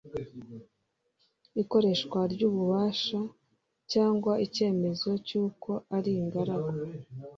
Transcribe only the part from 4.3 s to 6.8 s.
icyemezo cy uko ari ingaragu